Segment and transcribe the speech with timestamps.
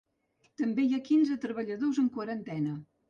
[0.61, 2.75] També hi ha quinze treballadors en quarantena.